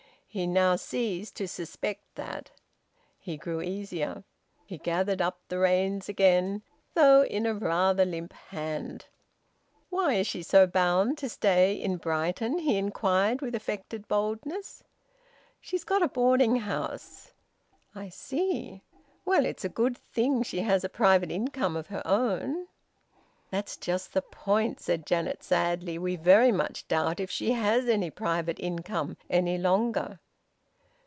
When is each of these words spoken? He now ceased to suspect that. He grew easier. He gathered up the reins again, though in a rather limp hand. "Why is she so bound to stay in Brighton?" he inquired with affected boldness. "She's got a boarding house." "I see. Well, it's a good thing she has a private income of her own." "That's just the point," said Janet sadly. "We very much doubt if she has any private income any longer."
He 0.33 0.47
now 0.47 0.77
ceased 0.77 1.35
to 1.35 1.45
suspect 1.49 2.15
that. 2.15 2.51
He 3.19 3.35
grew 3.35 3.61
easier. 3.61 4.23
He 4.65 4.77
gathered 4.77 5.21
up 5.21 5.41
the 5.49 5.59
reins 5.59 6.07
again, 6.07 6.61
though 6.93 7.25
in 7.25 7.45
a 7.45 7.53
rather 7.53 8.05
limp 8.05 8.31
hand. 8.31 9.07
"Why 9.89 10.13
is 10.13 10.27
she 10.27 10.41
so 10.41 10.67
bound 10.67 11.17
to 11.17 11.27
stay 11.27 11.75
in 11.75 11.97
Brighton?" 11.97 12.59
he 12.59 12.77
inquired 12.77 13.41
with 13.41 13.55
affected 13.55 14.07
boldness. 14.07 14.85
"She's 15.59 15.83
got 15.83 16.01
a 16.01 16.07
boarding 16.07 16.59
house." 16.61 17.33
"I 17.93 18.07
see. 18.07 18.83
Well, 19.25 19.45
it's 19.45 19.65
a 19.65 19.69
good 19.69 19.97
thing 19.97 20.43
she 20.43 20.59
has 20.61 20.85
a 20.85 20.87
private 20.87 21.29
income 21.29 21.75
of 21.75 21.87
her 21.87 22.07
own." 22.07 22.67
"That's 23.49 23.75
just 23.75 24.13
the 24.13 24.21
point," 24.21 24.79
said 24.79 25.05
Janet 25.05 25.43
sadly. 25.43 25.97
"We 25.99 26.15
very 26.15 26.53
much 26.53 26.87
doubt 26.87 27.19
if 27.19 27.29
she 27.29 27.51
has 27.51 27.85
any 27.89 28.09
private 28.09 28.59
income 28.61 29.17
any 29.29 29.57
longer." 29.57 30.19